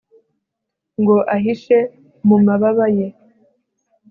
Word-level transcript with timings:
ngo 1.01 1.15
aguhishe 1.33 1.77
mu 2.27 2.37
mababa 2.45 2.85
ye 2.97 3.07